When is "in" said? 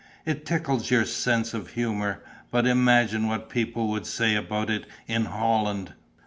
5.07-5.25